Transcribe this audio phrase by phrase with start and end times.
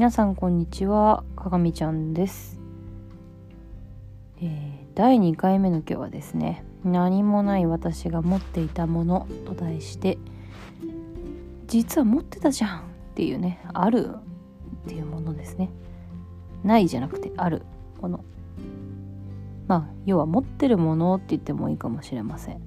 [0.00, 2.58] 皆さんこんにちはかがみちゃんです、
[4.40, 10.16] えー、第2回目の今日はですね何もない私が持っていたものと題して
[11.66, 12.82] 実は持ってたじゃんっ
[13.14, 14.14] ていうねある
[14.86, 15.68] っていうものですね。
[16.64, 17.60] ないじゃなくてある
[18.00, 18.24] もの。
[19.68, 22.62] まあ要は持ってるものって言ってもいいかもしれません。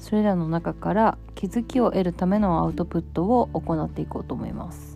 [0.00, 4.95] それらの中から気づきを得るためのアウトプットを行っていこうと思います。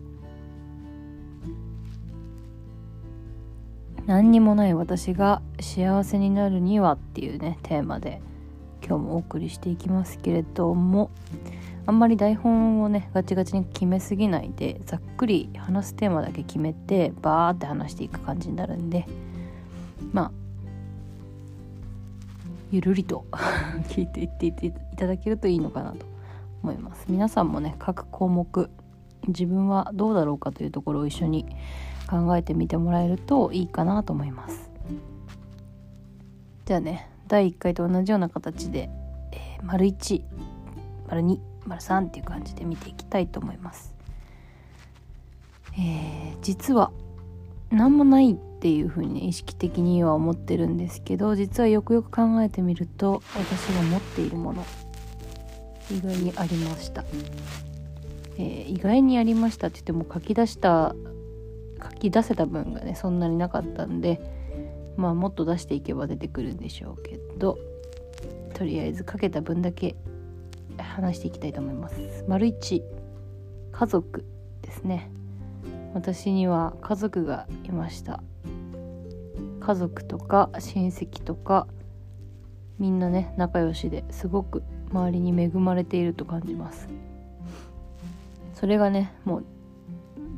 [4.06, 8.20] 何にもない私が幸せになるにはっていうねテーマで
[8.86, 11.10] 今日もお送りしていきますけれども
[11.86, 19.06] あんまり台本をねガチガチに決めすぎないでざっくり話すテーマだけ決めてバーって話していく感じになるんで
[20.12, 20.32] まあ
[22.70, 23.26] ゆるりと
[23.88, 26.06] 聞いていっていただけるといいのかなと
[26.62, 27.06] 思います。
[27.08, 28.70] 皆さんもね各項目
[29.28, 31.46] 自分はどうだろうかというところを一緒に
[32.08, 34.70] 考えてみてもらえるといいかなと思います。
[36.64, 38.90] じゃあね第1回と同じような形で、
[39.32, 40.22] え、丸1
[41.08, 43.94] 丸2丸3っていう感じで見ていきたいと思います。
[45.74, 46.90] えー、実は
[47.70, 54.66] 何もないっていうふうに意識的には思ってるんですけど実はよくよく考えてみると私が持っているもの
[55.90, 57.04] 意外にありました、
[58.36, 60.94] えー、意外にありましたって言っても書き出した
[61.82, 64.20] 書き出せた分がねそんなになかったんで
[64.96, 67.58] まあもっと出していけば出てくるんでしょうけど
[68.54, 69.96] とりあえず書けた分だけ
[70.78, 72.24] 話していきたいと思います。
[72.28, 72.82] 丸1
[73.72, 74.24] 家族
[74.62, 75.10] ですね。
[75.94, 78.22] 私には家族がいました。
[79.60, 81.66] 家族とか親戚とか
[82.78, 86.88] みんなね仲良しですごく周りに恵まれていると感じます。
[88.60, 89.44] それがねもう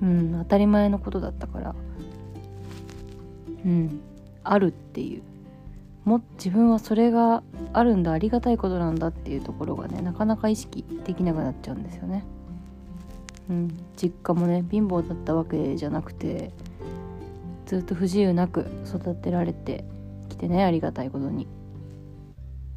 [0.00, 1.74] うん当たり前のことだったから
[3.64, 4.00] うん
[4.44, 5.22] あるっていう
[6.04, 7.42] も自分はそれが
[7.72, 12.24] あるんだありがたいことなんだっていうところがねなかなか意識できなくなっちゃうんですよね。
[13.50, 16.52] うん、実家もね貧乏だったわけじゃなくて
[17.66, 19.84] ずっと不自由なく育てられて
[20.28, 21.48] きてねありがたいことに。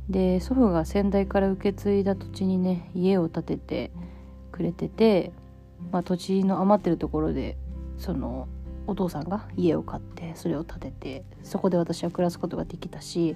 [0.10, 3.92] で祖父が先代から受け継いだ土地にね家を建てて
[4.56, 5.32] くれてて
[5.92, 7.58] まあ、土地の余ってるところで
[7.98, 8.48] その
[8.88, 13.36] お父さんが家を買ってそれを建ててそこで私は暮らすことができたし、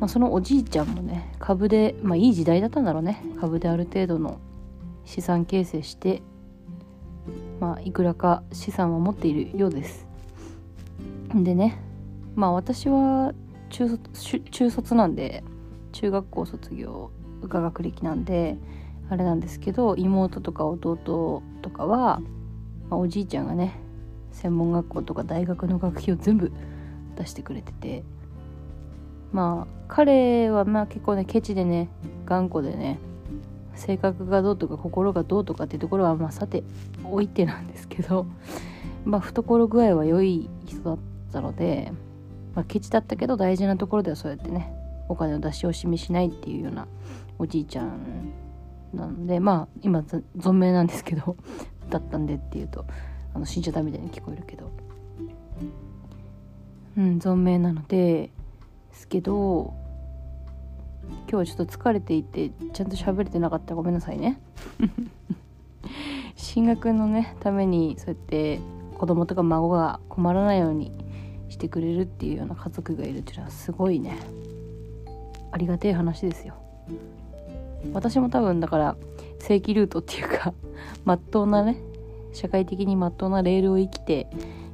[0.00, 3.22] まあ、そのおじいちゃんもね株で、まあ、いい時代だったんだろうね。
[3.40, 4.40] 株である程度の
[5.04, 6.22] 資産形成して
[7.60, 10.06] まあいくらか資産は持っているようです。
[11.34, 11.78] でね
[12.34, 13.32] まあ私は
[13.70, 15.44] 中卒中卒なんで
[15.92, 17.10] 中学校卒業
[17.42, 18.56] が学歴なんで
[19.08, 22.20] あれなんですけど妹とか弟とかは、
[22.90, 23.78] まあ、おじいちゃんがね
[24.32, 26.52] 専門学校とか大学の学費を全部
[27.16, 28.04] 出してくれてて
[29.32, 31.88] まあ彼はまあ結構ねケチでね
[32.24, 32.98] 頑固でね
[33.74, 36.64] 性格がどうとか心がどうとかっていうところはまあさて
[37.04, 38.26] おいてなんですけど
[39.04, 40.98] まあ懐具合は良い人だっ
[41.32, 41.92] たので、
[42.54, 44.72] まあ、ケチだったけど大事なところではそうやってね
[45.08, 46.88] お金を出し惜しみしないっていうような
[47.38, 48.45] おじいちゃん
[48.96, 51.36] なのでまあ今存命なんですけど
[51.90, 52.84] だったんでっていうと
[53.34, 54.70] あの死んじゃったみたいに聞こえるけど。
[56.96, 58.30] うん存命なので
[58.90, 59.74] すけど
[61.04, 63.70] 今日はちょっと疲れていてちゃんと喋れてなかった。
[63.70, 64.40] らごめんなさいね。
[66.36, 68.60] 進学のねためにそうやって
[68.96, 70.90] 子供とか孫が困らないように
[71.48, 74.16] してくれるっていうような家族がいるっていうのはすごいね。
[75.52, 76.54] ありがてえ話ですよ。
[77.92, 78.96] 私も多分だから
[79.38, 80.52] 正規ルートっていうか
[81.04, 81.76] まっとうなね
[82.32, 84.28] 社会的にまっとうなレールを生きて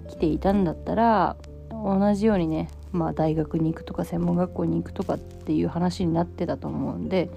[0.08, 1.36] きていたんだったら
[1.70, 7.30] 同じようにねまあ大学に行くとか専門学校に行くとかっていう話になってたと思うんで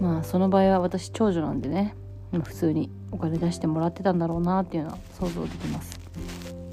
[0.00, 1.94] まあその場合は私長女なんでね
[2.32, 5.98] 普通にお金出してもらってたんだろうなっていうのは想像できます、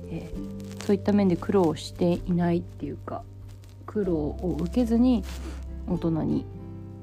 [0.09, 3.23] えー、そういった面で苦労していないっていうか
[3.85, 5.23] 苦労を受けずに
[5.88, 6.45] 大人に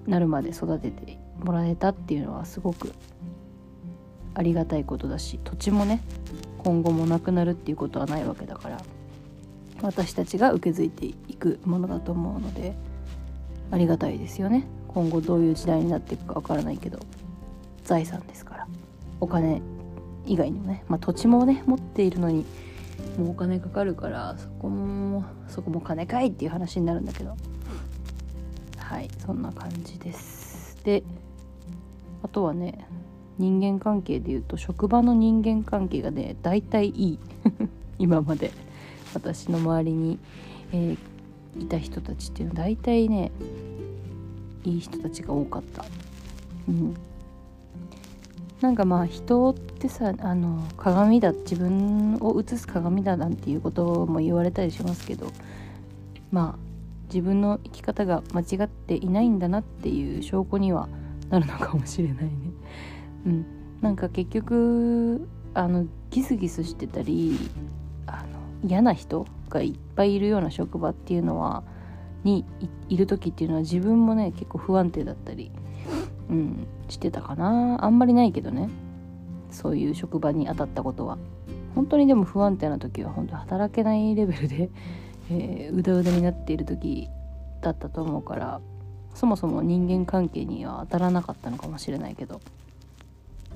[0.06, 2.93] なるまで育ててもらえたっていうのはすごく
[4.35, 6.02] ありがたいことだし土地もね
[6.58, 8.81] 今後もなくなるっていうことはないわけだから
[9.82, 12.75] 私たちが受け継いでいくものだと思うので
[13.70, 14.67] ありがたいですよね。
[14.88, 16.99] 今後どういう時代になっていくかわからないけど
[17.85, 18.69] 財産ですから
[19.20, 19.62] お金
[20.26, 22.44] 以外にもね、まあ、土地もね持っているのに
[23.17, 27.37] もうお金かかるからそこもそこも金かいっていう話になるんだけど
[28.91, 30.77] はいそんな感じです。
[30.83, 31.05] で
[32.25, 32.85] あとはね
[33.39, 37.19] 人間関係でいうと職場の人間関係がね大体いい。
[38.01, 38.51] 今まで。
[39.13, 40.19] 私の周りに、
[40.73, 43.33] えー、いた人たちっていうのは大体ね
[44.65, 45.85] いい人たちが多かった。
[46.69, 46.95] うん。
[48.61, 55.33] なんかまあ人ってさあの鏡だ自分を映す鏡だなんていうことも言われたりしますけど
[56.31, 56.60] まあ
[57.12, 60.89] 自分の生き方が間違っていないんだなっていう証拠には
[61.29, 62.31] なるのかもしれないね。
[63.27, 63.47] うん、
[63.81, 67.37] なんか結局あのギスギスしてたり
[68.07, 68.25] あ
[68.62, 71.62] の嫌な人がいっぱいいるような職場っていうのは
[72.25, 72.45] に
[72.89, 75.51] いる時っていうのは自分もね結構不安定だったり
[76.31, 77.85] うん、してたかな。
[77.85, 78.71] あんまりないけどね。
[79.51, 81.19] そういう職場に当たったことは。
[81.75, 84.71] 本当にでも不安定な時は本当働けないレベルで、
[85.31, 87.09] えー、うだうだになっている時
[87.61, 88.61] だったと思うから
[89.15, 92.41] そもそも人間関係には当たらなかったのかもしれないけど。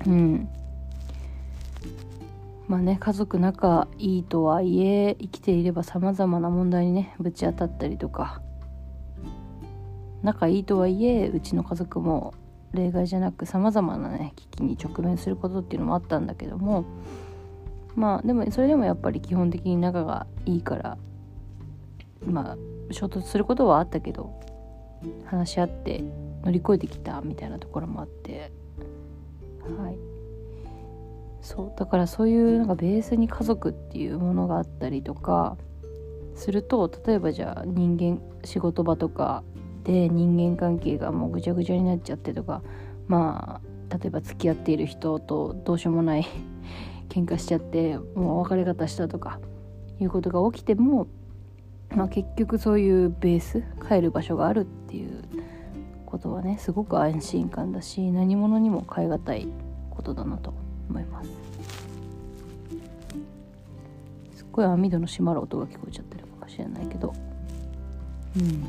[0.05, 0.49] うん。
[2.67, 8.41] まあね家族仲いいとはいえ生きていればさまざまな問題にねぶち当たったりとか。
[10.23, 12.33] 仲いいとはいえうちの家族も
[12.73, 16.85] 例外じゃなくさまざまなね危機に直面することっていうのもあったんだけども。
[17.95, 20.97] まあでもそれでもやっぱり基本的に仲がいいから
[22.25, 22.57] まあ
[22.91, 24.39] 衝突することはあったけど
[25.25, 26.03] 話し合って
[26.43, 28.51] 乗り越えてきたみたいなところもあって。
[29.79, 29.97] はい。
[31.41, 35.57] そうだからそういうなんかベースに家族っていうものがあったりとか
[36.33, 39.43] すると例えばじゃあ人間仕事場とか
[39.83, 42.63] で人間関係がもうぐちゃぐちゃになっちゃってとか
[43.07, 46.25] まあ例えば付き合っている人とどうしようもない
[47.09, 49.39] 喧嘩しちゃってもう別れ方したとか
[49.99, 51.07] いうことが起きても、
[51.95, 55.23] まあ、結局そういうベース帰る場所があるっていう
[56.05, 59.47] ことはねすごく安心感だし何者にも代え難い
[59.89, 60.53] ことだなと
[60.89, 61.29] 思います。
[64.35, 67.13] すっごい網戸の閉まる音が聞こえちゃってるかもしれないけど。
[68.37, 68.63] うん。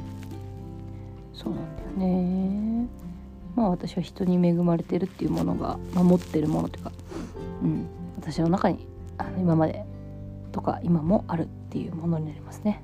[1.32, 2.88] そうなんだよね。
[3.54, 6.92] まあ私は人に恵まれてるっていうものが、まあ、持ってるものというか、
[7.62, 7.86] うん、
[8.16, 8.86] 私の中に
[9.18, 9.84] あの今まで
[10.52, 12.82] とか今もあるっていうものになりますね。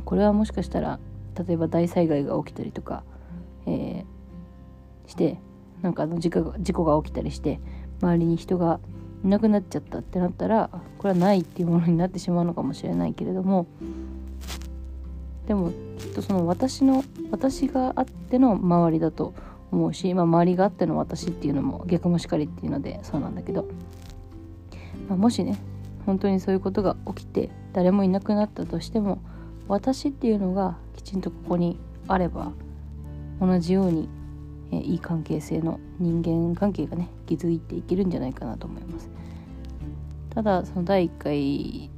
[0.00, 0.98] これはもしかしたら
[1.46, 3.04] 例えば大災害が起きたりとか、
[3.66, 5.38] えー、して
[5.82, 7.60] なんかあの事故が事故が起きたりして
[8.02, 8.80] 周りに人が
[9.24, 13.66] いなくなっちゃったってなったらこれはないっていうものになってしまうのかもしれないけれども
[15.46, 19.34] でもきっとその私の私があっての周りだと
[19.72, 23.68] 思うし、まあ、周りがあっての私っていうのも逆もしかりっていうのでそうなんだけど、
[25.08, 25.58] まあ、もしね
[26.06, 29.22] 本当にそういうことが起きて誰もいなくなったとしても
[29.70, 31.78] 私っていうのがきちんとここに
[32.08, 32.50] あれば
[33.40, 34.08] 同じように、
[34.72, 39.08] えいい関係性の人間関係がね築いていけるんじゃないかなと思います。
[40.30, 41.90] ただその第1回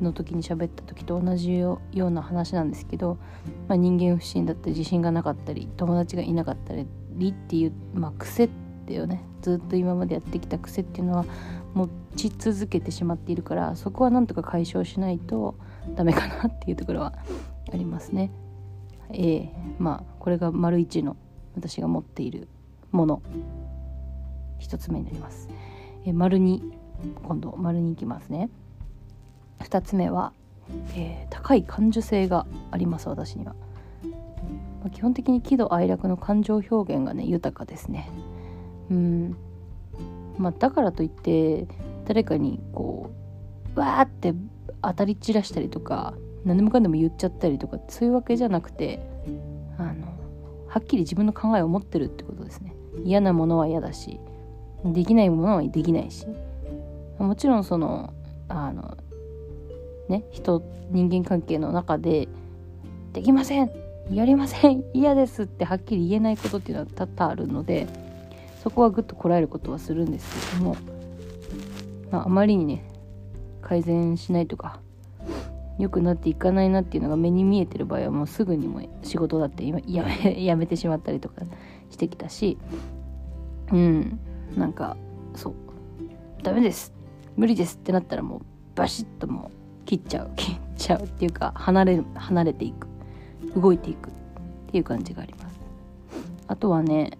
[0.00, 3.18] の時に喋った時と同じような話なんですけど、
[3.66, 6.86] まあ、人間不信だったり自信がなかったり友達がいなかったり
[7.30, 8.48] っていう、まあ、癖っ
[8.86, 11.24] ていうねずっと今までやってきた癖っていうのは
[11.74, 15.56] 持ち続けてしまっているからそこはなんとか解消しないと
[15.94, 17.14] ダメかなっていうところは
[17.72, 18.30] ありますね。
[19.10, 21.16] ええまあこれが丸一の
[21.54, 22.48] 私が持っている
[22.92, 23.22] もの
[24.58, 25.48] 一つ目になります。
[26.04, 26.62] え丸二
[27.22, 28.50] 今度丸に行きますね。
[29.60, 30.32] 2つ目は、
[30.94, 33.54] えー、高い感受性があります私には、
[34.80, 38.10] まあ、基本的に喜怒哀楽の感情表現がね豊かですね
[38.90, 39.36] うん
[40.38, 41.66] まあだからといって
[42.06, 43.10] 誰かにこ
[43.74, 44.34] うわーって
[44.82, 49.00] 当たり散らしたりとか何でもかんでも言っちゃったりとかそういうわけじゃなくて
[49.78, 50.06] あの
[50.68, 52.74] はっきり自分の考えを持ってるってことですね。
[53.04, 54.18] 嫌なものは嫌だし
[54.84, 56.26] できないものはできないし。
[57.18, 58.12] もちろんその
[58.48, 58.96] あの
[60.08, 62.28] ね人人間関係の中で
[63.12, 63.70] 「できません
[64.10, 67.86] やりません嫌です」ってはっきり言えないことっていうのは多々あるので
[68.62, 70.76] そこはぐっとこらえることはするんですけども、
[72.10, 72.84] まあ、あまりにね
[73.60, 74.80] 改善しないとか
[75.78, 81.42] 良くなっていかないなっていうのが目に見えてる場合はもうすぐにも仕事だって今やめ やめてしまったりとか
[81.90, 82.58] してきたし
[83.72, 84.18] うん
[84.56, 84.96] なんか
[85.34, 85.54] そう。
[86.42, 86.92] ダメです。
[87.36, 88.40] 無理ですってなったらもう
[88.74, 89.50] バシッとも
[89.84, 92.88] う切っちゃう切っちゃうっていうか離れ離れていく
[93.54, 94.12] 動いていくっ
[94.70, 95.60] ていう感じがあります。
[96.48, 97.18] あとはね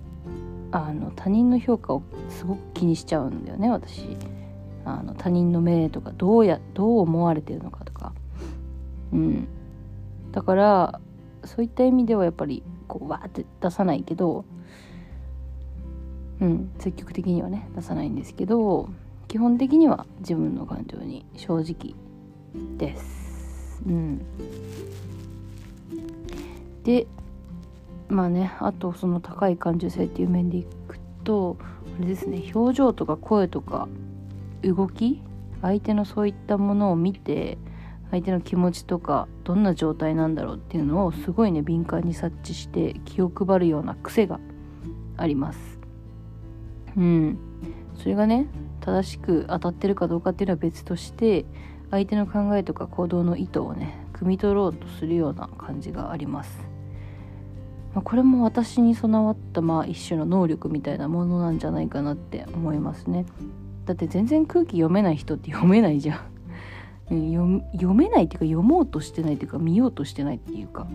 [0.73, 4.17] あの他人の評価をすごく気にしちゃうんだよね私。
[4.95, 8.13] あの他人の目とかどうやどう思われてるのかとか。
[9.13, 9.49] うん。
[10.33, 11.01] だから
[11.45, 14.45] そういった意味ではやっぱりこうわーって出さないけど
[16.41, 16.71] うん。
[16.79, 18.89] 積極的にはね出さないんですけど
[19.29, 21.95] 基本的には自分の感情に正直
[22.77, 23.83] です。
[23.87, 24.23] うん。
[26.85, 27.07] で
[28.09, 31.59] まあねあとその高い感受性っていう面でいくと
[31.99, 33.89] あれですね表情とか声とか
[34.63, 35.23] 動き
[35.63, 37.59] 相手のそういったものを見て
[38.11, 44.41] 相手の気持ちとかどんな状態なんだろうっていうのをすごいね敏感に察知して気を配るような癖が
[45.17, 45.79] あります。
[46.97, 47.39] うん。
[47.97, 48.47] それがね
[48.81, 51.45] 正しく当たってるかどうかっていうのは別として
[51.91, 56.59] 相手の考えとか行動の意図をね汲み取ろうとするような感じがあります。
[57.95, 63.27] まあ、これも私に備わったまあ一種の能力みたいなものなんじゃないかなって思いますね。
[63.89, 66.21] だって全然空気読めない人って読めないじゃん。
[67.73, 70.87] 読めないっていうか読もうとしてないっていうか見ようとしてないっていうか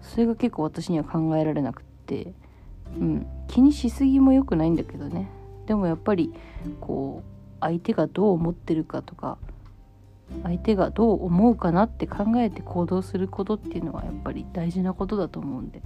[0.00, 2.32] それが結構私には考えられなくって。
[2.98, 3.26] うん。
[3.48, 5.28] 気にしすぎも良くないんだけどね。
[5.66, 6.32] でもやっぱり
[6.80, 9.38] こう相手がどう思ってるかとか
[10.42, 15.82] 相手がどう思うかなって考えて行動することっていうのはやっぱり大事なことだと思うんで。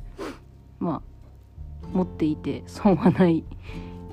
[0.78, 1.18] まあ
[1.92, 3.44] 持っていて損はない、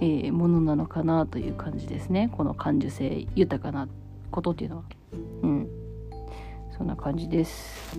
[0.02, 2.30] えー、ものなのかなという感じですね。
[2.32, 3.88] この感受性豊かな
[4.32, 4.84] ことっていうのは。
[5.44, 5.70] うん。
[6.78, 7.98] そんな感じです。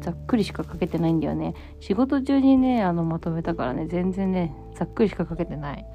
[0.00, 1.54] ざっくりしか書けてないんだよね。
[1.80, 5.86] 仕事中にねあのまとめたからね全然ねざっくりしか書けてない。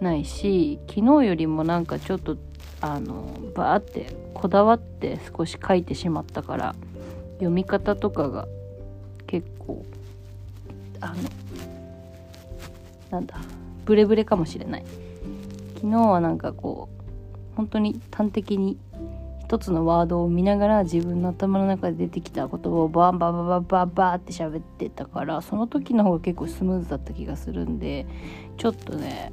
[0.00, 2.36] ないし昨日よりもなんかちょっと
[2.80, 6.74] あのバーってこだわって少し書いてしまったから
[7.34, 8.46] 読み方とかが
[9.26, 9.84] 結構
[11.00, 11.14] あの
[13.10, 13.36] なんだ
[13.86, 14.84] ブレブレかもしれない。
[15.76, 18.78] 昨日はなんかこう本当に端的に
[19.46, 28.06] 一つのワードを見ながら自分の頭の中で出てきた言葉をバンバンバンバンバンバンって喋ってたからその時の方が結構スムーズだった気がするんで
[28.56, 29.32] ちょっとね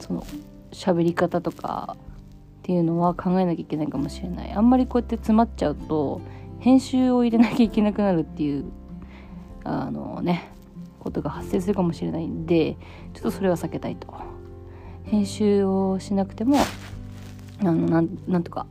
[0.00, 0.26] その
[0.72, 4.52] 喋り方とかっていうのは考えなきゃいけないかもしれない。
[4.52, 6.20] あんまりこうやって詰まっちゃうと
[6.58, 8.64] 編集を入れなきゃいけなくなるっていう
[9.64, 10.51] あのね
[11.02, 12.76] ことが発生するかもしれないんで
[13.12, 14.08] ちょっとそれは避けたいと。
[15.04, 16.56] 編集をしなくても
[17.60, 18.66] あのなんなんとか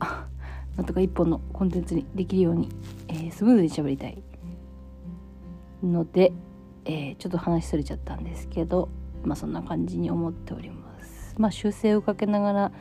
[0.76, 2.70] なんとか一本のコンテンツにできるように、
[3.08, 4.22] えー、スムーズに喋りたい
[5.82, 6.32] ので、
[6.86, 8.88] えー、ちょっと話それちゃったんですけど
[9.24, 11.34] まあそんな感じに思っております。
[11.38, 12.72] まあ、修正をかけながら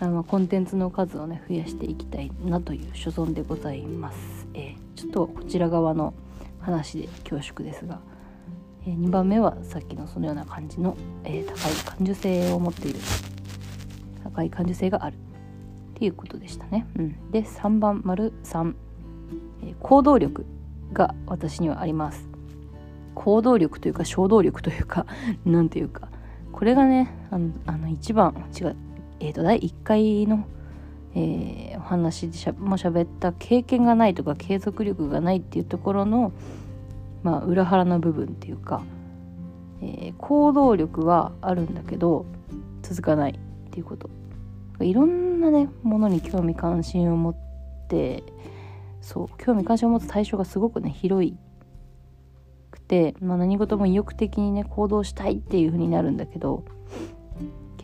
[0.00, 6.14] あのコンテンツの数をね増やしていきたいなという所存でございます、えー、ちょっとこちら側の
[6.60, 8.00] 話で恐縮ですが、
[8.86, 12.98] え、2番目はさっきのそのような感じの、えー、高い感受性を持っている。
[14.24, 15.18] 高い感受性があるっ
[15.94, 18.74] ていうことでしたね、うん、で3番丸3、
[19.62, 20.44] えー、行動力
[20.92, 22.28] が私にはあります。
[23.14, 25.06] 行動力というか衝動力というか
[25.46, 26.08] 何ていうか。
[26.52, 28.76] これがねあのあの一番違う
[29.18, 30.46] えっ、ー、と第1回の、
[31.14, 36.32] えー、お話でしゃもしゃべった経験がないとか継続力がないっていうところの
[37.24, 38.84] まあ裏腹な部分っていうか、
[39.82, 42.26] えー、行動力はあるんだけど
[42.82, 44.08] 続かないっていうこと。
[44.80, 47.36] いろんなねものに興味関心を持っ
[47.88, 48.24] て
[49.00, 51.36] そう興味関心を持つ対象がすごくね広い
[52.72, 56.64] くて、まあ、何事も意欲的にね行動したいっていう風になるんだけど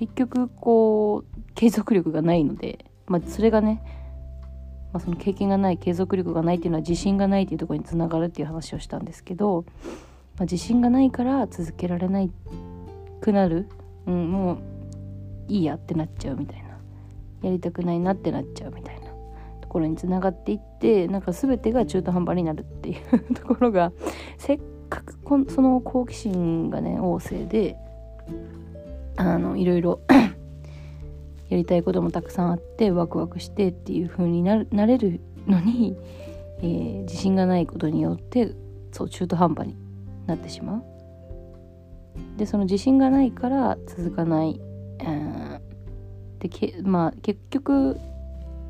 [0.00, 3.82] 結局こう継続力がないので、まあ、それがね、
[4.92, 9.64] まあ、その経験がない継続力がないっていうのは自信がないっていうところにつながるっていう話をしたんですけど、
[10.36, 12.30] まあ、自信がないから続けられない
[13.20, 13.68] くなる、
[14.06, 14.58] うん、もう
[15.48, 16.70] いいやってなっちゃうみたいな。
[17.42, 19.10] やりたくないなってなっちゃうみたいな
[19.60, 23.92] ところにつながっていってなんか全てが中途半端になるっていうところが
[24.38, 27.76] せっかくこその好奇心がね旺盛で
[29.16, 30.00] あのいろいろ
[31.50, 35.96] やりたいこともたくさんあってワクワクしてっていう風にななれるのに、
[36.58, 38.54] えー、自信がないことによって
[38.92, 39.76] そう中途半端に
[40.26, 40.84] なってしまう。
[42.36, 44.60] でその自信がないから続かない、
[45.04, 45.60] うん、
[46.38, 47.98] でけまあ結局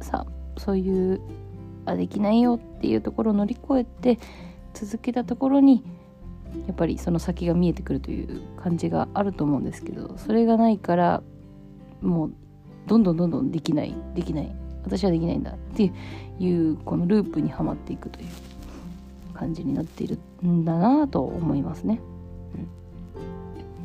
[0.00, 1.20] さそういう
[1.86, 4.18] あできないよっていうところを乗り越えて
[4.74, 5.84] 続けたところに
[6.66, 11.22] やっぱりその先が見えてくるという感じがあると思うんですけどそれがないから
[12.00, 12.32] もう
[12.90, 14.50] どんどんどんどんできないできない。
[14.82, 15.52] 私はできないんだ。
[15.52, 15.92] って
[16.40, 18.26] いうこのループにはまっていくという
[19.32, 22.00] 感じになっているんだなと思いますね。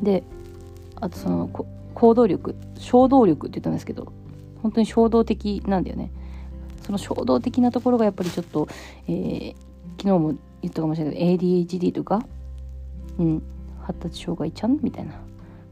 [0.00, 0.24] ん、で
[0.96, 1.48] あとその
[1.94, 4.12] 行動力衝動力って言ったんですけど
[4.60, 6.10] 本当に衝動的なんだよね。
[6.82, 8.66] その衝動的なところがやっぱりちょっと、
[9.06, 9.54] えー、
[10.02, 12.26] 昨日も言ったかもしれないけど ADHD とか？
[13.18, 13.42] うん、
[13.82, 14.80] 発達障害ちゃん？
[14.82, 15.12] みたいな。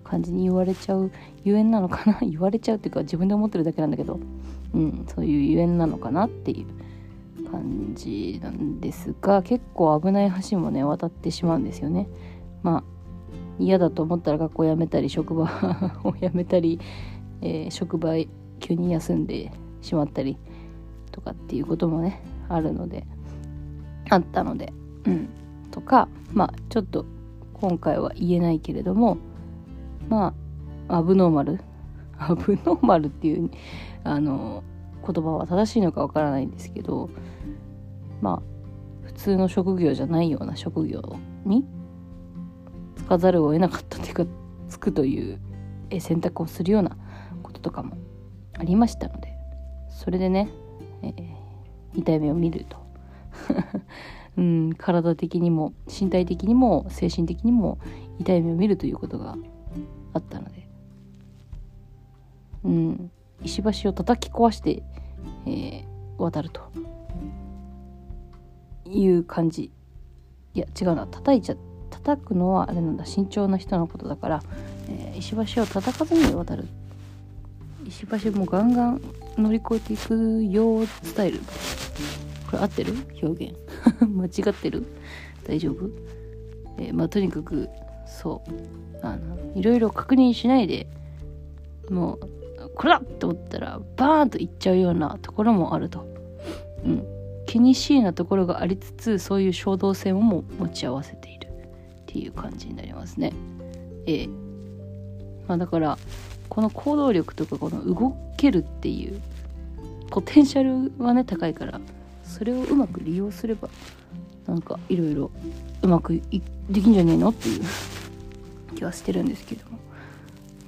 [0.04, 1.10] 感じに言われちゃう
[1.44, 2.18] ゆえんなのかな？
[2.22, 4.20] 言われちゃうっていうか自分で思ってるだけなんだけど、
[4.74, 6.64] うん、そういうゆえんなのかなってい
[7.38, 12.08] う感じなんですが結構危ない橋もね渡ってしまうんですよね。
[12.62, 12.84] まあ
[13.58, 15.48] 嫌だと思ったら学校辞めたり職場
[16.04, 16.80] を辞めたり、
[17.40, 18.12] えー、職場
[18.58, 20.36] 急に休んでしまったり
[21.12, 23.06] とかっていうこともねあるので
[24.10, 24.72] あったので。
[25.06, 25.28] うん。
[25.70, 27.04] とかまあちょっと
[27.54, 29.18] 今回は言えないけれども
[30.08, 30.34] ま
[30.88, 31.60] あアブノーマル
[32.18, 33.50] アブノーマルっていう
[34.04, 34.62] あの
[35.06, 37.10] 言葉は正しいのかわからないんですけど
[38.20, 41.64] まあ普通の職業じゃないような職業に
[42.96, 44.26] つかざるを得なかったというか
[44.68, 45.40] つくという
[46.00, 46.96] 選択をするような
[47.42, 47.96] こととかも
[48.58, 49.34] ありましたので
[49.90, 50.48] それでね、
[51.02, 52.76] えー、痛い目を見ると。
[54.36, 57.78] うん、体的にも身体的にも精神的にも
[58.18, 59.36] 痛い目を見るということが
[60.14, 60.66] あったので、
[62.64, 63.10] うん、
[63.42, 64.82] 石橋を叩き壊して、
[65.46, 65.84] えー、
[66.16, 66.62] 渡ると。
[68.86, 69.72] いう感じ。
[70.54, 71.06] いや違うな。
[71.06, 71.56] 叩いちゃ
[71.90, 73.04] 叩くのはあれなんだ。
[73.06, 74.42] 慎重な人のことだから、
[74.88, 76.66] えー、石橋を叩かずに渡る。
[77.86, 79.00] 石橋もガンガン
[79.36, 81.40] 乗り越えていくよスタイル。
[82.50, 82.94] これ合ってる？
[83.22, 83.54] 表現。
[84.06, 84.86] 間違ってる？
[85.46, 85.88] 大丈夫？
[86.78, 87.68] えー、まあとにかく
[88.06, 88.50] そう。
[89.04, 90.86] あのいろいろ確認しないで
[91.90, 96.06] もうこれだって思ったらバーンといっちゃうようなところもあると、
[96.84, 97.04] うん、
[97.46, 101.34] 気にしいなところがありつつそういう衝動性も持ち合わせている。
[102.14, 103.32] っていう感じになりますね。
[104.06, 104.28] ええ。
[105.48, 105.98] まあだから
[106.48, 109.20] この行動力とかこの動けるっていう
[110.10, 111.80] ポテンシャルはね高いから
[112.22, 113.68] それをうまく利用すれば
[114.46, 115.32] なんかいろいろ
[115.82, 116.22] うまく
[116.70, 117.62] できんじゃねえのっていう。
[118.84, 119.70] 気はしてるんですけど。
[119.70, 119.78] も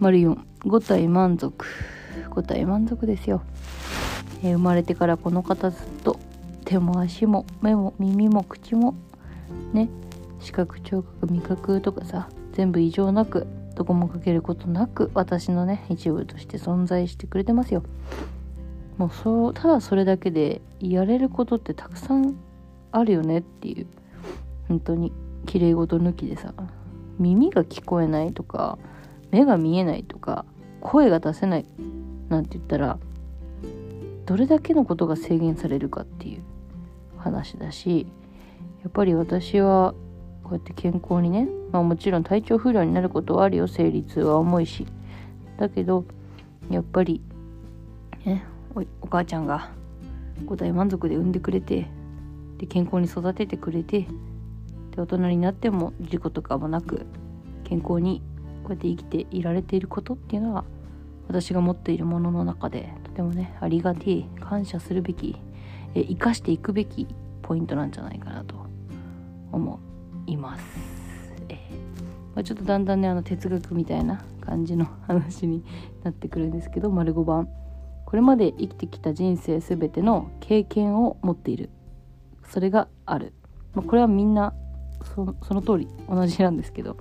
[0.00, 1.66] 丸45体満足。
[2.30, 3.42] 5体満足ですよ、
[4.42, 6.18] えー、生まれてからこの方ずっと
[6.64, 8.94] 手も足も目も耳も口も
[9.74, 9.90] ね
[10.40, 17.82] 視覚聴覚味覚とかさ全部異常なくどこもかけることなく私のね一部として存在してくれてますよ。
[18.96, 22.34] もうそうただそれだけでやれることってたくさん
[22.92, 23.86] あるよねっていう
[24.68, 25.12] 本当に
[25.44, 26.54] 綺麗事抜きでさ。
[27.18, 28.78] 耳が聞こえないとか
[29.30, 30.44] 目が見えないとか
[30.80, 31.66] 声が出せない
[32.28, 32.98] なんて言ったら
[34.24, 36.42] どれだけのことが制限されるかっていう
[37.16, 38.06] 話だし
[38.82, 39.94] やっぱり私は
[40.42, 44.86] こうやって健康にね、まあ、もちろん体調不良になることはあるよ生理痛は重いし
[45.58, 46.04] だけど
[46.70, 47.20] やっぱり
[48.24, 48.44] ね
[49.00, 49.70] お母ちゃんが
[50.44, 51.88] 五体満足で産んでくれて
[52.58, 54.06] で健康に育ててくれて
[54.96, 57.06] で大人になっても事故とかもなく
[57.64, 58.22] 健康に
[58.64, 60.64] こうやって生きていられていることっていうのは
[61.28, 65.36] 私が持っているものの中でとてもねありがてえ感謝するべき
[65.94, 67.06] え生かしていくべき
[67.42, 68.66] ポイントなんじゃないかなと
[69.52, 69.80] 思
[70.26, 70.64] います。
[71.48, 71.56] えー
[72.34, 75.64] まあ、ちょっとだんだんねあの哲学みたいな感じの話に
[76.02, 77.48] なってくるんですけど丸5番。
[78.04, 81.70] これまで生きてきた人生全ての経験を持っている。
[82.48, 83.32] それがある、
[83.74, 84.54] まあ、これはみんな
[85.14, 86.96] そその通り同じなんですけど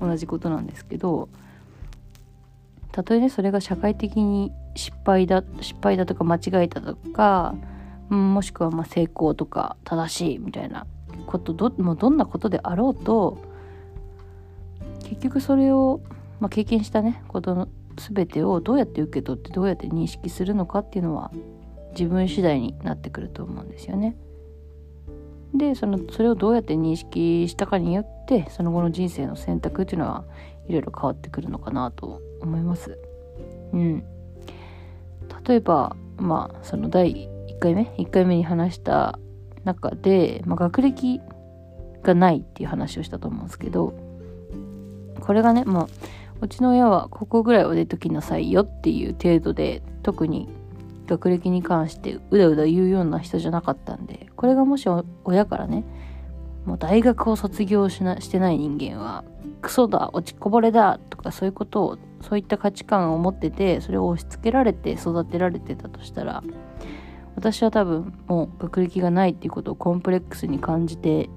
[0.00, 1.28] 同じことなんですけど
[2.92, 7.54] たとえねそれが社会的に失敗だ失敗だとか間違えたとか、
[8.08, 10.86] もしくはま成功とか正しいみたいな
[11.26, 13.38] ことどもうどんなことであろうと
[15.04, 16.00] 結局それを、
[16.40, 21.32] まあ、経験したねことの全てをどうやって受け取ってどうやって認識するのかっていうのは
[21.90, 24.16] 自分次第になってくると思うんですよね。
[25.54, 30.24] でそのそれをどうやって認識したかによってその後の人生の選択っていうのは
[30.68, 32.98] いろいろ変わってくるのかなと思います。
[33.72, 34.04] うん、
[35.46, 39.18] 例えばまあその第1回目？1回目に話した
[39.64, 41.20] 中で、まあ、学歴
[42.02, 43.94] がないっていう話をしたと思うんですけど
[45.20, 45.88] これがねまあ
[46.40, 50.48] うちの親はここぐらいは出ときなさいよっていう程度で特に
[51.08, 54.86] 学歴に関してうだうだ言うような人じゃなかったんでこれがもし
[55.24, 55.84] 親からね
[56.66, 59.24] もう大学を卒業しなしてない人間は
[59.62, 66.42] クソだ落ちこぼれだとかそういうことをそういった価値観を持っててそれを押し付けられて育てられてたとしたら
[67.36, 71.30] 私は多分もう学歴がないっていうことをコンプレックスに感じて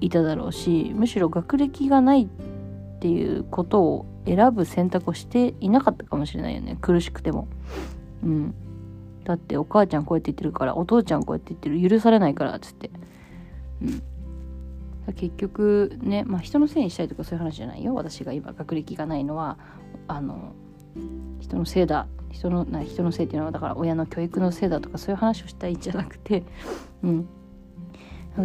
[0.00, 7.48] いただろうしむしろ学歴がないっていうことを選ぶ選択をしていなかったかもしれないよね苦しくても。
[8.24, 8.54] うん。
[9.28, 12.90] だってお母ちゃんこうやって言ってるからお父ちゃんこうやって言ってる許されないからっつって。
[13.82, 14.02] うん。
[15.14, 17.94] 結局ね、まあ、人のせいにしたいとかそういう話じゃないよ。
[17.94, 19.58] 私が今学歴がないのは
[20.06, 20.54] あの
[21.40, 22.06] 人のせいだ。
[22.30, 26.44] 人のな人のせいっていうのはだから親の教育のせいだとかそういう話をしたいんじゃなくて、
[27.02, 27.28] うん、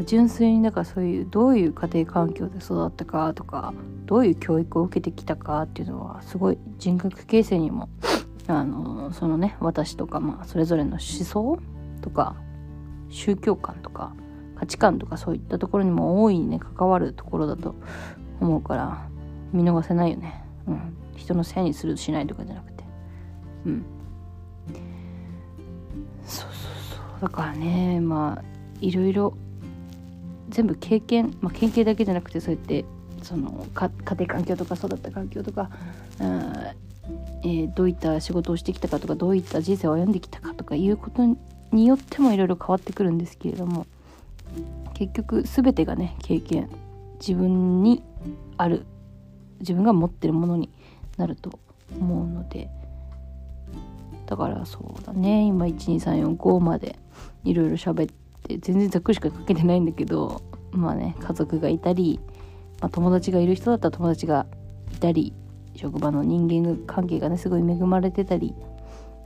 [0.06, 3.74] 純粋にだからそういうどういう家庭環境で育ったかとか
[4.06, 7.90] どういう教育を受けてきたかっていうのはすごい人格形成にも
[8.48, 11.60] あのそのね私とかまあそれぞれの思想
[12.02, 12.36] とか
[13.10, 14.14] 宗教観とか
[14.56, 17.76] 価値観とかそういったところにも大いにね関わるところだと
[18.42, 19.08] 思うから
[19.54, 20.44] 見逃せないよね。
[20.68, 22.84] うん、人のせいにするしないとかじゃなくて。
[23.66, 23.86] うん。
[26.26, 26.52] そうそう
[26.98, 27.22] そう。
[27.22, 28.44] だからねまあ
[28.82, 29.38] いろいろ
[30.50, 32.86] 全部経験、まあ、経験だけじゃなくてそうやって
[33.22, 35.70] その家庭環境とか育った環境とか、
[36.20, 36.54] うん
[37.44, 41.24] えー、どういった仕事をしてきたかとかどういった人生を歩んできたかとかいうこと
[41.72, 43.86] によってもいろいろ変わってくるんですけれども
[44.94, 46.70] 結局全てがね経験
[47.20, 48.04] 自分に
[48.58, 48.86] ある
[49.60, 50.70] 自分が持ってるものに
[51.18, 51.60] なると
[52.00, 52.70] 思うので
[54.26, 56.98] だからそうだね今12345まで
[57.44, 58.14] いろいろ喋っ
[58.44, 62.20] て全然ざっくりしか書けてないんだけどまあね家族がいたり、
[62.82, 64.46] まあ、友達がいる人だったら友達が
[64.94, 65.34] いたり
[65.76, 68.54] 職場の人間関係がねすごい恵まれてたり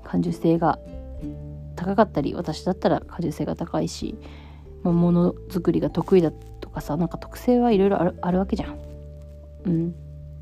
[0.03, 0.79] 感受性が
[1.75, 4.15] 高かったり私だったら感受性が高いし、
[4.83, 8.77] まあ、ものづくりが得意だとかさなんか特性はいろいろあるわけじゃん。
[9.65, 9.95] うん、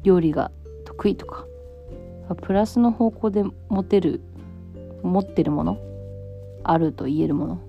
[0.04, 0.52] 料理が
[0.86, 1.46] 得意とか。
[2.42, 4.20] プラスの方向で持てる
[5.04, 5.78] 持ってるもの
[6.64, 7.62] あると言えるもの。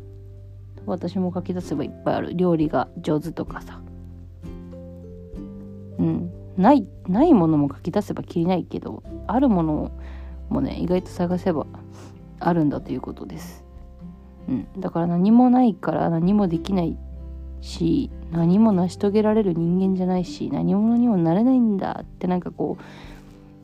[0.87, 2.35] 私も書き出せばいっぱいある。
[2.35, 3.83] 料理が上手とかさ。
[5.99, 6.36] うん。
[6.57, 9.92] ないないものも書き出せばきりないけどあるもの
[10.49, 11.66] もね意外と探せば
[12.40, 13.64] あるんだということです、
[14.49, 16.97] うん、だから何もないから何もできない
[17.61, 22.79] し何も成し遂げられる人間じゃないし何者にもなれないんだってなんかこ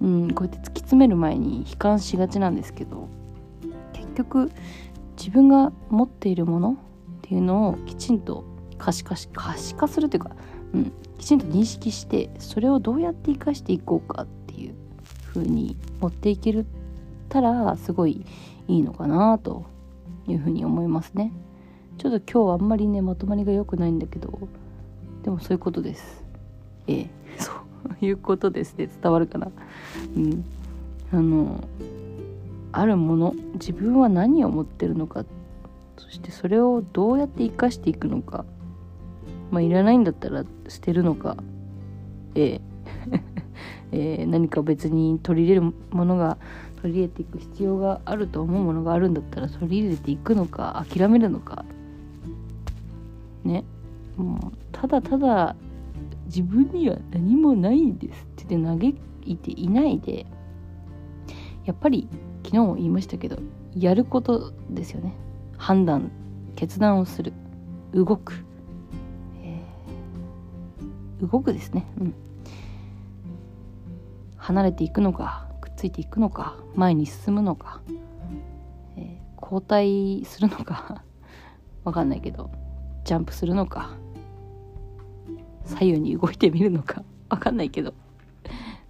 [0.00, 3.08] う、うん、こうやって突き詰める前に悲観しがちなんですけど
[3.92, 4.50] 結局
[5.16, 6.76] 自分が持っているものっ
[7.22, 8.44] ていうのをきちんと
[8.78, 10.32] 可視化し可視化するというか、
[10.74, 14.74] うん、きちんと認識してそれをどうやって生かしていこうかっていう
[15.32, 16.66] 風に持っていける
[17.28, 18.26] たらすごい
[18.66, 19.64] いいのかなと
[20.26, 21.32] いうふうに思いますね。
[21.98, 24.36] ちょっと今日はあんまりねまとまりが良くないんだけど
[25.22, 26.24] でもそういうことです。
[26.88, 29.52] ええそういうことですって伝わるかな。
[30.16, 30.44] うん。
[31.12, 31.62] あの
[32.72, 35.24] あるもの自分は何を持ってるのか
[35.98, 38.44] そしてそれをどうやって生かしていくのか。
[39.52, 41.36] まあいらないんだったら捨てるのか。
[42.34, 42.60] ええ。
[44.22, 46.38] え、何か別に取り入れるものが
[46.80, 51.66] 取り入れていく必要があると思うものがあるんだったら取り入れていくのか諦めるのか。
[53.44, 53.64] ね。
[54.16, 55.54] もうただただ
[56.26, 60.26] 自分には何もないんですって嘆いていないで
[61.64, 62.08] やっぱり
[62.42, 63.38] 昨日も言いましたけど
[63.74, 65.14] やることですよね。
[65.58, 66.10] 判断
[66.56, 67.34] 決断をする。
[67.94, 68.44] 動く、
[71.22, 71.86] 動くですね。
[71.98, 72.14] うん。
[74.42, 77.80] 離れていくのかくっついていくのか前に進むのか、
[78.96, 81.04] えー、交代するのか
[81.84, 82.50] わかんないけど
[83.04, 83.90] ジャンプするのか
[85.64, 87.94] 左右に動いてみるのかわかんないけど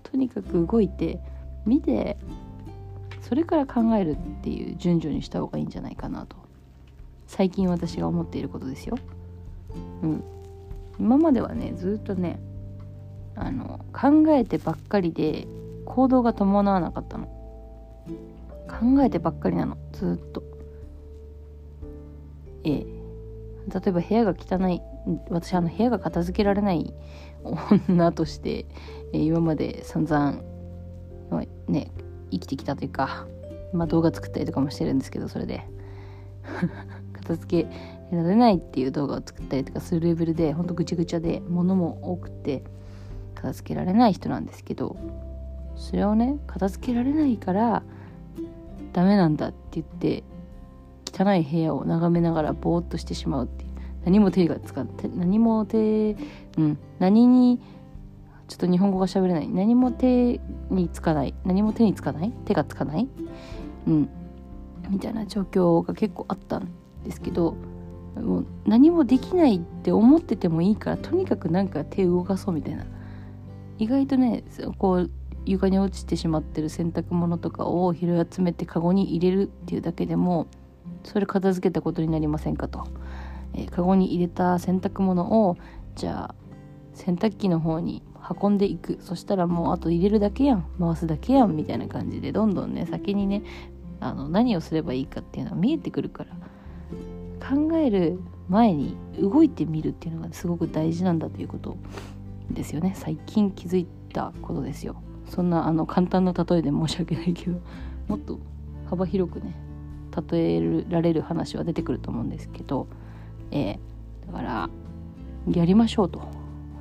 [0.02, 1.20] とにかく動いて
[1.66, 2.16] 見て
[3.20, 6.36] それから考えるっていう順序にした方がいいんじゃないかなと
[7.26, 8.98] 最近私が思っていることですよ。
[10.02, 10.24] うん、
[10.98, 12.40] 今まではねずっとね
[13.34, 15.46] あの考えてばっかりで
[15.84, 17.26] 行動が伴わなかったの。
[18.68, 19.76] 考えてばっかりなの。
[19.92, 20.42] ずっと。
[22.64, 22.86] ええ。
[23.72, 24.80] 例えば部屋が汚い
[25.30, 26.92] 私あの部屋が片付けられない
[27.88, 28.66] 女として、
[29.12, 30.42] え、今まで散々
[31.68, 31.90] ね
[32.30, 33.26] 生きてきたというか、
[33.72, 35.66] まあ、動画作ったりとかもしてるんですけどそれで。
[37.12, 37.70] 片付け
[38.16, 42.62] られないっていう動画を作ったりとかするレベルでほんとぐちゃぐちゃで物も多くて
[43.34, 44.96] 片付けられない人なんですけど
[45.76, 47.82] それをね片付けられないから
[48.92, 50.22] ダメなんだって言って
[51.12, 53.70] 汚い部屋を眺めながらぼーっとしてしまうっていう
[54.04, 56.16] 何も手がつかって何も手
[56.58, 57.60] うん何に
[58.48, 63.08] ちょっと日本語が喋れない何も手につかない何も手につかない手がつかない
[63.86, 64.08] うん
[64.90, 66.68] みたいな状況が結構あったん
[67.04, 67.56] ですけど
[68.16, 72.84] もう何もできないって思っててもいいからとにかくなんか手動かそうみたいな。
[73.78, 74.44] 意外とね
[74.78, 75.10] こう
[75.44, 80.46] 床に落ちてしまってる洗濯物とかを拾い集めてカゴに入れるっていうだけでも
[81.02, 82.86] それ片付けたことになりませんかと、
[83.54, 85.56] えー、カゴに入れた洗濯物を
[85.96, 86.34] じゃあ
[86.94, 88.02] 洗濯機の方に
[88.40, 88.98] 運んでいく。
[89.00, 90.64] そしたらもうあと入れるだけやん。
[90.78, 93.42] 回すだけやんみたいな感じでどんどんね先にね
[93.98, 96.30] あの何をすればいいかっていうのは見えてくるから。
[97.42, 101.76] 考える前に動いてみるっていうのがすごく大事なんだということ
[102.50, 102.92] ですよね。
[102.94, 104.96] 最近気づいたことですよ。
[105.28, 107.58] そんなあの簡単な例えで申し訳ないけど
[108.06, 108.38] もっと
[108.86, 109.54] 幅広くね
[110.30, 112.86] 例えられる話は出てくると思うんですけど、
[113.50, 114.70] えー、だから
[115.50, 116.20] やりましょうと、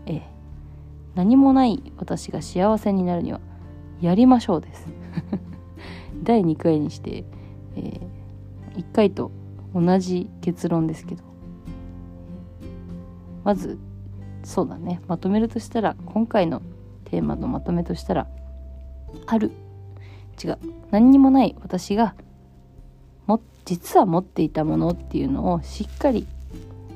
[0.05, 0.21] えー、
[1.15, 3.39] 何もない私が幸せになるには
[4.01, 4.87] やりましょうです。
[6.23, 7.23] 第2回にして、
[7.75, 9.31] えー、1回と
[9.73, 11.23] 同じ結論ですけど。
[13.43, 13.79] まず
[14.43, 15.01] そうだね。
[15.07, 16.61] まとめるとしたら今回の
[17.05, 18.27] テーマのまとめとしたら
[19.25, 19.51] ある。
[20.43, 20.57] 違う。
[20.91, 22.15] 何にもない私が
[23.27, 26.27] も実は持っていたものっていうのをしっかり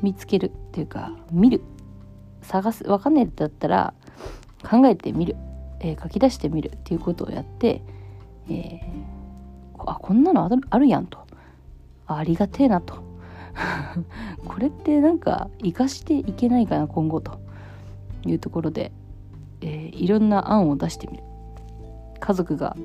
[0.01, 1.61] 見つけるっていうか見る。
[2.41, 2.83] 探す。
[2.83, 3.93] 分かんないだったら
[4.63, 5.35] 考えてみる、
[5.79, 7.81] えー、書き出してみるっていうことをやって、
[8.49, 11.24] えー、あこんなのあるやんと。
[12.07, 13.03] ありがてえなと。
[14.45, 17.45] これってなんか生かしていけないかな今後と。
[18.29, 18.91] いうところで、
[19.61, 21.23] えー、いろんな案を出してみる。
[22.19, 22.75] 家族が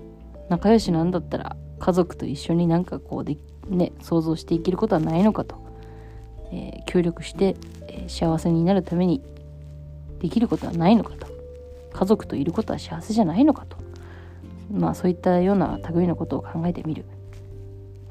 [0.48, 5.56] 仲良しなんだったら家族と一緒になんかこうでね想像していけることはないのかと、
[6.52, 7.56] えー、協力して、
[7.88, 9.22] えー、幸せになるために
[10.18, 11.28] できることはないのかと。
[11.92, 13.76] 家族といることは幸せじゃないのかと。
[14.70, 17.04] まあそういったような類のことを考えてみる、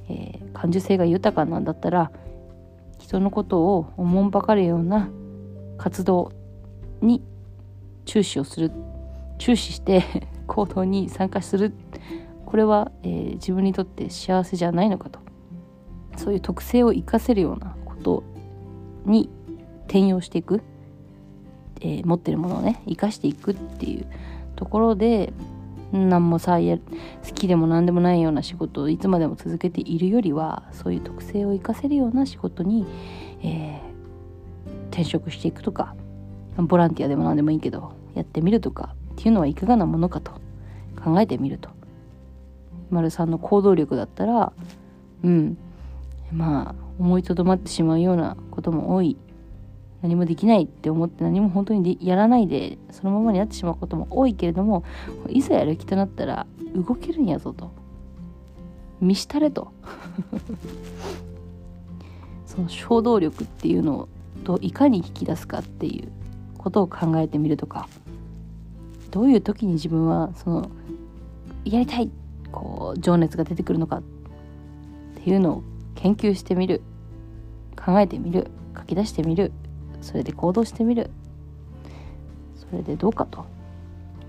[0.10, 2.12] えー、感受性が豊かなんだったら
[3.00, 5.10] 人のことをおもんばかるような
[5.78, 6.32] 活動
[7.02, 7.24] に
[8.06, 8.72] 注視をする
[9.38, 10.04] 注視して
[10.48, 11.74] 行動に参加する。
[12.45, 15.19] これは、えー、自分にとって幸せじゃないのかと。
[16.17, 18.24] そういう特性を生かせるようなこと
[19.06, 19.30] に
[19.86, 20.62] 転用していく、
[21.82, 24.06] えー、持ってるものをね生かしていくっていう
[24.56, 25.32] ところで
[25.91, 26.84] 何もさや好
[27.34, 32.86] きでも何でもないような仕事をいつまでも続けているよりはそういう特性を生かせるような仕事に、
[33.41, 35.95] えー、転職していくとか
[36.58, 40.34] ボランティアでも何でもいいけどやってみるとかっていうのはいかがなものかと
[41.04, 41.69] 考えてみると
[42.89, 44.52] 丸さんの行動力だったら
[45.23, 45.58] うん
[46.32, 49.17] まあ思いとどまってしまうようなことも多い
[50.01, 54.83] 何もできないって思って何も本当にやらないでそのままになってしまうことも多いけれども
[55.27, 57.71] いざやる気となったら動けるんやぞと。
[59.01, 59.71] 見したれと。
[62.45, 64.07] その衝動力っていうのを
[64.43, 66.09] といかに引き出すかっていう
[66.57, 67.88] ことを考えてみるとか。
[69.12, 70.69] どういう時に自分はその
[71.65, 72.12] やりたい
[72.51, 74.03] こう情熱が出てくるのかっ
[75.15, 75.63] ていうのを
[75.95, 76.81] 研究してみる。
[77.75, 78.51] 考えてみる。
[78.77, 79.51] 書き出してみる。
[80.01, 81.09] それで行動してみる。
[82.55, 83.45] それでどうかと。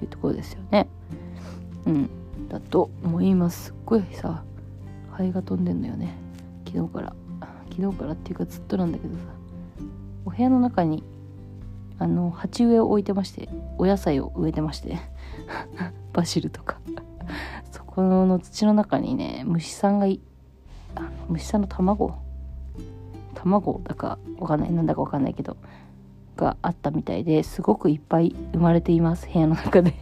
[0.03, 0.89] いうところですよね。
[1.87, 2.11] うん。
[2.49, 3.67] だと思います。
[3.67, 4.43] すっごいさ
[5.13, 6.15] ハエが飛んでんのよね。
[6.67, 7.15] 昨日から。
[7.71, 9.21] 昨日からっていうかずっとなんだけどさ。
[10.25, 11.03] お部屋の中に
[11.99, 14.99] あの鉢植えを置いてましてお野菜を植えてまして。
[16.13, 16.81] バジルとか。
[17.71, 20.21] そこの土の中にね虫さんがい
[20.97, 22.17] あ虫さんの卵
[23.35, 25.57] 卵だかわかんないなんだかわかんないけど
[26.37, 29.95] があったみたいですごくいっぱい生まれています部屋の中で。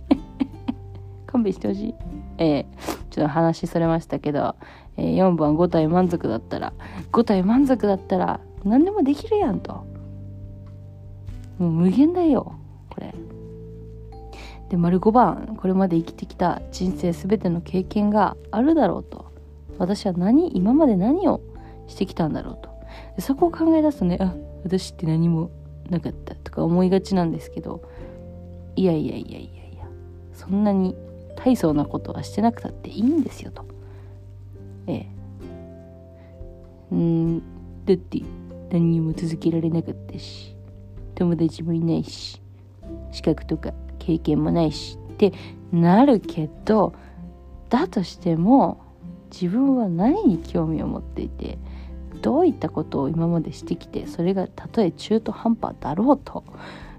[1.27, 1.95] 勘弁してほしい。
[2.39, 2.65] えー、
[3.11, 4.55] ちょっと話それましたけど、
[4.97, 6.73] えー、4番5体満足だったら
[7.13, 9.85] 5体満足だったら何でもできるやんと。
[11.59, 12.55] もう無限だよ
[12.89, 13.13] これ。
[14.71, 19.27] で丸5番これまで生きてきた人生全ての経験があるだろうと。
[19.79, 21.41] 私は何今まで何を
[21.87, 22.68] してきたんだろうと。
[23.19, 24.35] そこを考え出すとねあ
[24.65, 25.51] 私って何も
[25.89, 27.83] なかったとか思いがちなんですけど
[28.77, 29.87] いやいやいやいやいや
[30.35, 30.97] そんなに
[31.37, 33.65] 大層なことはしてなくたっていいんですよと。
[34.87, 35.07] ええ。
[36.91, 37.39] うん
[37.85, 38.23] だって
[38.71, 40.55] 何にも続けられなかったし
[41.15, 42.41] 友達もいないし
[43.13, 45.33] 資格とか経験もないしって
[45.73, 46.95] なるけど
[47.69, 48.81] だとしても
[49.31, 51.59] 自分は何に興味を持っていて
[52.19, 56.45] どういったことを今までしてきてそれがたとえ中途半端だろうと、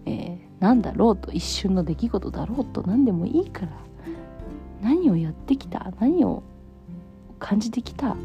[0.05, 3.71] えー、何だろうと一瞬の出来事だろうと何でもいいから
[4.81, 6.43] 何をやってきた何を
[7.39, 8.15] 感じてきた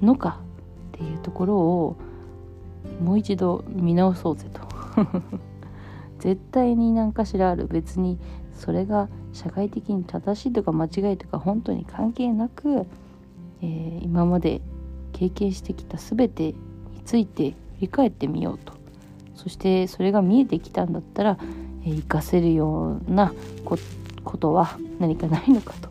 [0.00, 0.40] のか
[0.88, 1.96] っていうところを
[3.00, 4.60] もう一度見直そうぜと。
[6.18, 7.66] 絶対に何かしらある。
[7.66, 8.18] 別に
[8.52, 12.86] それが社会的に正しいとか間違いとか本当に関係なく、
[13.60, 14.60] えー、今まで
[15.12, 16.54] 経験してきた全てに
[17.04, 18.74] ついて振り返ってみようと
[19.34, 21.36] そしてそれが見えてきたんだったら、
[21.84, 23.32] 活かせるような
[23.64, 23.76] こ
[24.38, 25.88] とは何かないのかと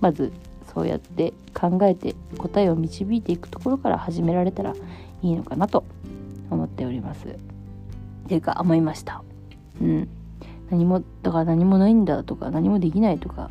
[0.00, 0.30] まず
[0.74, 4.74] そうやって考えて答えを導いていくところから始められたら
[5.22, 5.84] いいのかなと
[6.50, 7.28] 思っております。
[7.28, 7.30] っ
[8.28, 9.22] ていうか思いました。
[9.80, 10.08] うん。
[10.70, 13.50] 何もだから何もないんだとか何もできないとか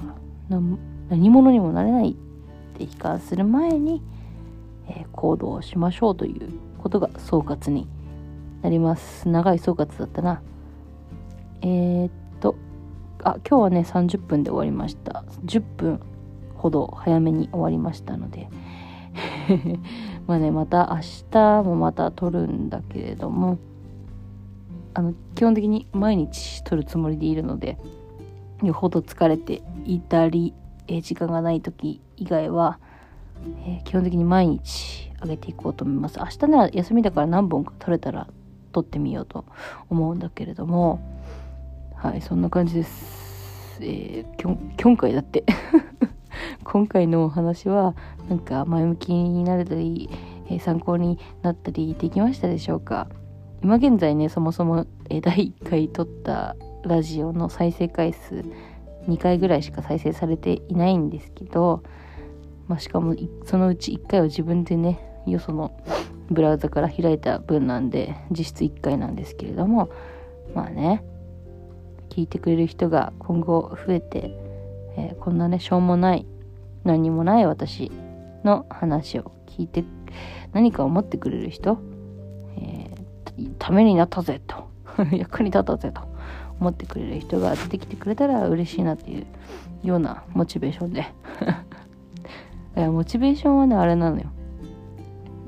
[1.10, 2.16] 何者にもなれないっ
[2.78, 4.02] て悲観する前に、
[4.88, 7.88] え、行動をしましょうということが総括に
[8.62, 9.28] なります。
[9.28, 10.42] 長い総括だったな。
[11.62, 12.56] えー、っと
[13.24, 15.24] あ今日はね30分で終わりました。
[15.46, 16.00] 10分
[16.56, 18.50] ほど早めに終わりましたので。
[20.28, 23.58] まあねまた明日もまた撮るんだけれども
[24.94, 27.78] あの基本的に毎日撮るつもりでいるので
[28.68, 30.54] よほど疲れていたり、
[30.88, 32.80] え、時間がない時以外は、
[33.66, 36.20] えー、基本的に毎日上げていこうと思います。
[36.20, 38.28] 明日なら休みだから何本か撮れたら
[38.72, 39.46] 撮ってみようと
[39.90, 41.00] 思うんだけれども。
[42.02, 43.78] はいそんな感じです。
[43.80, 45.44] えー、今回だって。
[46.66, 47.96] 今回のお話は
[48.28, 50.10] なんか前向きになれたり、
[50.48, 53.08] えー、参考になったりできましたでしょうか。
[53.62, 58.44] 今現在ねそもそも、えー、第1回撮ったラジオの再生回数
[59.08, 61.84] 2回ぐらいしか再生されていないんですけど、
[62.72, 63.14] まあ、しかも
[63.46, 65.78] そのうち1回は自分でねよその
[66.30, 69.92] ブラウザから開いた分なんで実質1回なんですけれども
[70.56, 71.04] まあね
[72.08, 74.32] 聞いてくれる人が今後増えて、
[74.96, 76.26] えー、こんなねしょうもない
[76.86, 77.92] 何もない私
[78.46, 79.84] の話を聞いて
[80.54, 81.78] 何か思ってくれる人、
[82.56, 84.70] えー、ためになったぜと
[85.12, 86.04] 役に立ったぜと
[86.62, 89.28] 思ってくれる人が出てきてくれたら嬉しいなっていう
[89.84, 91.06] ようなモチベーションで
[92.76, 94.32] モチベーションはねあれなのよ。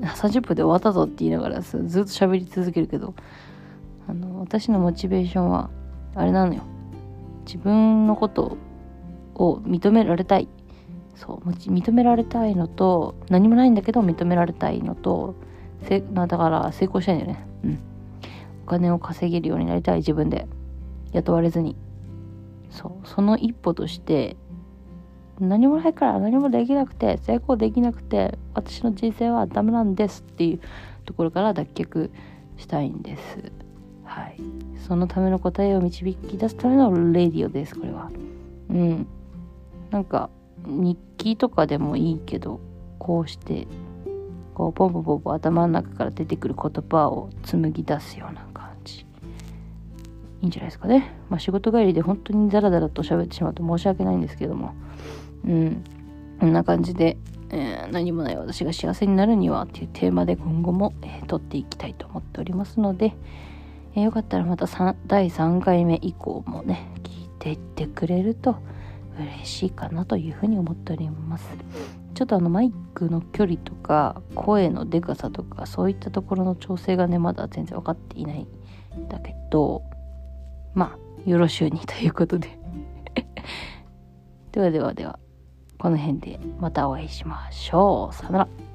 [0.00, 3.14] 30分で終わったぞって言いながらずっと喋り続けるけど
[4.08, 5.70] あの私のモチベーションは
[6.14, 6.62] あれなのよ。
[7.46, 8.56] 自分のこと
[9.34, 10.48] を認められたい。
[11.14, 15.36] そう認められたいのと何もないんだけど認められたいのと
[15.82, 17.46] せ、ま、だから成功したいんだよね。
[17.64, 17.78] うん。
[18.66, 20.48] お金を稼げるようになりたい自分で。
[21.14, 21.76] 雇われずに。
[22.70, 24.36] そうその一歩として
[25.40, 30.60] 何もないから何もできなくて成功できなくて私の人生はダメなんですっていう
[31.04, 32.10] ところから脱却
[32.56, 33.52] したいんです。
[34.04, 34.40] はい。
[34.86, 38.10] そのための答えを導き出すためのレディオですこれは。
[38.70, 39.06] うん。
[39.90, 40.30] なんか
[40.66, 42.60] 日記とかでもいいけど
[42.98, 43.66] こうして
[44.54, 49.00] こうポンポンポンポン頭の中から出てくる言葉を紡ぎ出すような感じ。
[49.00, 49.06] い
[50.44, 51.12] いんじゃないですかね。
[51.28, 54.74] まあ、仕事帰りで本当にダラダラと喋ってしまうと申し訳ないんですけども、
[55.46, 55.84] うん、
[56.40, 57.16] こんな感じで、
[57.50, 63.14] えー、何もない私が幸せになるにはっていうテーマで今後も、えー、撮っていきたいと思っておりますので、
[63.94, 68.56] えー、よかったらまた3第3回目以降もね、聞いていってくれると
[69.18, 71.48] 嬉しいかなというふうに思っております。
[72.14, 78.46] ちょっとあのマイクの距離とか声のでかさとかそういったところの調整がねまだ全然分かっていない
[78.96, 79.82] んだけど
[80.74, 82.58] まあ、よろしゅうにということで。
[84.52, 85.18] ではではでは、
[85.84, 88.14] この辺でまたお会いしましょう。
[88.14, 88.73] さよなら。